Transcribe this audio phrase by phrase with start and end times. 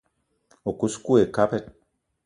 [0.69, 1.59] O kous kou ayi kabdi.